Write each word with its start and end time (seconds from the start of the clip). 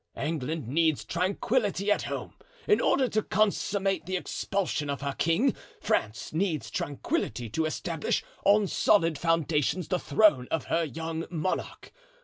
England 0.17 0.67
needs 0.67 1.05
tranquillity 1.05 1.91
at 1.91 2.01
home, 2.01 2.33
in 2.67 2.81
order 2.81 3.07
to 3.07 3.21
consummate 3.21 4.07
the 4.07 4.17
expulsion 4.17 4.89
of 4.89 5.01
her 5.03 5.13
king; 5.15 5.53
France 5.79 6.33
needs 6.33 6.71
tranquillity 6.71 7.51
to 7.51 7.65
establish 7.67 8.23
on 8.43 8.65
solid 8.65 9.15
foundations 9.15 9.89
the 9.89 9.99
throne 9.99 10.47
of 10.49 10.63
her 10.65 10.83
young 10.83 11.27
monarch. 11.29 11.93